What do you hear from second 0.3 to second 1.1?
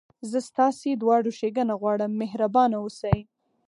ستاسي